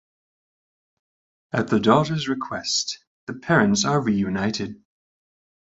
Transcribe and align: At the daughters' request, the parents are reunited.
At 1.53 1.67
the 1.67 1.79
daughters' 1.79 2.27
request, 2.27 3.05
the 3.27 3.35
parents 3.35 3.85
are 3.85 4.01
reunited. 4.01 4.81